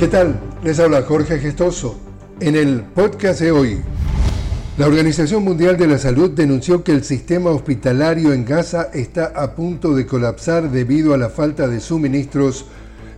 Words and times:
¿Qué 0.00 0.08
tal? 0.08 0.40
Les 0.64 0.80
habla 0.80 1.02
Jorge 1.02 1.38
Gestoso. 1.40 1.94
En 2.40 2.56
el 2.56 2.80
podcast 2.80 3.38
de 3.38 3.52
hoy, 3.52 3.82
la 4.78 4.86
Organización 4.86 5.44
Mundial 5.44 5.76
de 5.76 5.86
la 5.86 5.98
Salud 5.98 6.30
denunció 6.30 6.82
que 6.82 6.92
el 6.92 7.04
sistema 7.04 7.50
hospitalario 7.50 8.32
en 8.32 8.46
Gaza 8.46 8.88
está 8.94 9.26
a 9.26 9.54
punto 9.54 9.94
de 9.94 10.06
colapsar 10.06 10.70
debido 10.70 11.12
a 11.12 11.18
la 11.18 11.28
falta 11.28 11.68
de 11.68 11.80
suministros, 11.80 12.64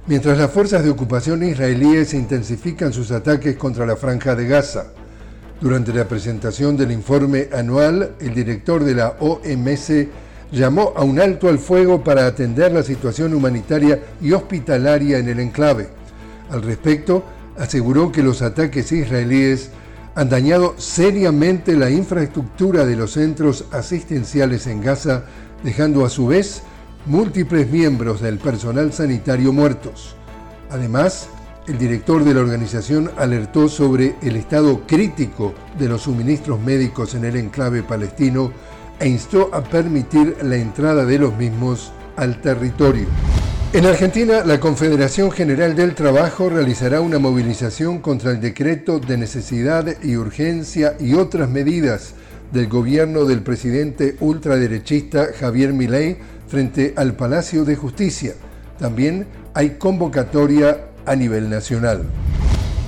mientras 0.08 0.36
las 0.38 0.50
fuerzas 0.50 0.82
de 0.82 0.90
ocupación 0.90 1.44
israelíes 1.44 2.14
intensifican 2.14 2.92
sus 2.92 3.12
ataques 3.12 3.54
contra 3.54 3.86
la 3.86 3.94
franja 3.94 4.34
de 4.34 4.48
Gaza. 4.48 4.86
Durante 5.60 5.94
la 5.94 6.08
presentación 6.08 6.76
del 6.76 6.90
informe 6.90 7.48
anual, 7.52 8.16
el 8.18 8.34
director 8.34 8.82
de 8.82 8.96
la 8.96 9.14
OMS 9.20 9.92
llamó 10.50 10.94
a 10.96 11.04
un 11.04 11.20
alto 11.20 11.48
al 11.48 11.60
fuego 11.60 12.02
para 12.02 12.26
atender 12.26 12.72
la 12.72 12.82
situación 12.82 13.34
humanitaria 13.34 14.02
y 14.20 14.32
hospitalaria 14.32 15.18
en 15.18 15.28
el 15.28 15.38
enclave. 15.38 16.01
Al 16.52 16.62
respecto, 16.62 17.24
aseguró 17.58 18.12
que 18.12 18.22
los 18.22 18.42
ataques 18.42 18.92
israelíes 18.92 19.70
han 20.14 20.28
dañado 20.28 20.74
seriamente 20.76 21.74
la 21.74 21.90
infraestructura 21.90 22.84
de 22.84 22.94
los 22.94 23.12
centros 23.12 23.64
asistenciales 23.72 24.66
en 24.66 24.82
Gaza, 24.82 25.24
dejando 25.64 26.04
a 26.04 26.10
su 26.10 26.26
vez 26.26 26.62
múltiples 27.06 27.70
miembros 27.70 28.20
del 28.20 28.38
personal 28.38 28.92
sanitario 28.92 29.50
muertos. 29.54 30.14
Además, 30.70 31.28
el 31.66 31.78
director 31.78 32.22
de 32.22 32.34
la 32.34 32.40
organización 32.40 33.10
alertó 33.16 33.68
sobre 33.70 34.16
el 34.20 34.36
estado 34.36 34.82
crítico 34.86 35.54
de 35.78 35.88
los 35.88 36.02
suministros 36.02 36.60
médicos 36.60 37.14
en 37.14 37.24
el 37.24 37.36
enclave 37.36 37.82
palestino 37.82 38.52
e 39.00 39.08
instó 39.08 39.48
a 39.54 39.62
permitir 39.62 40.36
la 40.42 40.56
entrada 40.56 41.06
de 41.06 41.18
los 41.18 41.34
mismos 41.34 41.92
al 42.16 42.42
territorio. 42.42 43.06
En 43.74 43.86
Argentina, 43.86 44.44
la 44.44 44.60
Confederación 44.60 45.30
General 45.30 45.74
del 45.74 45.94
Trabajo 45.94 46.50
realizará 46.50 47.00
una 47.00 47.18
movilización 47.18 48.00
contra 48.00 48.30
el 48.30 48.38
decreto 48.38 48.98
de 48.98 49.16
necesidad 49.16 49.96
y 50.02 50.16
urgencia 50.16 50.94
y 51.00 51.14
otras 51.14 51.48
medidas 51.48 52.12
del 52.52 52.68
gobierno 52.68 53.24
del 53.24 53.42
presidente 53.42 54.16
ultraderechista 54.20 55.28
Javier 55.40 55.72
Milei 55.72 56.18
frente 56.48 56.92
al 56.96 57.14
Palacio 57.14 57.64
de 57.64 57.74
Justicia. 57.76 58.34
También 58.78 59.26
hay 59.54 59.70
convocatoria 59.78 60.88
a 61.06 61.16
nivel 61.16 61.48
nacional. 61.48 62.02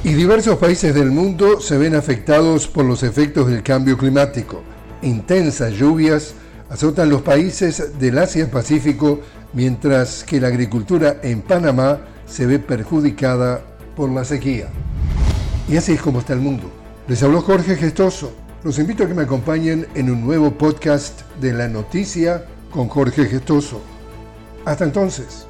Y 0.04 0.12
diversos 0.12 0.58
países 0.58 0.94
del 0.94 1.10
mundo 1.10 1.62
se 1.62 1.78
ven 1.78 1.94
afectados 1.94 2.68
por 2.68 2.84
los 2.84 3.02
efectos 3.02 3.48
del 3.48 3.62
cambio 3.62 3.96
climático. 3.96 4.62
Intensas 5.00 5.72
lluvias 5.72 6.34
azotan 6.68 7.08
los 7.08 7.22
países 7.22 7.98
del 7.98 8.18
Asia-Pacífico 8.18 9.20
mientras 9.54 10.24
que 10.24 10.40
la 10.40 10.48
agricultura 10.48 11.16
en 11.22 11.40
Panamá 11.40 12.00
se 12.26 12.46
ve 12.46 12.58
perjudicada 12.58 13.62
por 13.96 14.10
la 14.10 14.24
sequía. 14.24 14.68
Y 15.68 15.76
así 15.76 15.92
es 15.92 16.02
como 16.02 16.18
está 16.18 16.32
el 16.32 16.40
mundo. 16.40 16.70
Les 17.08 17.22
habló 17.22 17.40
Jorge 17.40 17.76
Gestoso. 17.76 18.32
Los 18.62 18.78
invito 18.78 19.04
a 19.04 19.08
que 19.08 19.14
me 19.14 19.22
acompañen 19.22 19.86
en 19.94 20.10
un 20.10 20.22
nuevo 20.22 20.50
podcast 20.50 21.20
de 21.40 21.52
la 21.52 21.68
noticia 21.68 22.44
con 22.70 22.88
Jorge 22.88 23.26
Gestoso. 23.26 23.80
Hasta 24.64 24.84
entonces. 24.84 25.46